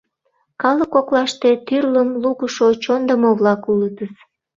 «Калык 0.61 0.89
коклаште 0.95 1.49
тӱрлым 1.67 2.09
лугышо 2.21 2.67
чондымо-влак 2.83 3.61
улытыс». 3.71 4.13